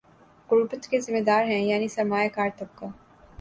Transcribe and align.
غربت 0.49 0.87
کے 0.89 0.99
ذمہ 1.01 1.21
دار 1.27 1.43
ہیں 1.51 1.61
یعنی 1.61 1.87
سر 1.95 2.05
ما 2.11 2.23
یہ 2.23 2.29
دار 2.35 2.57
طبقہ 2.59 2.85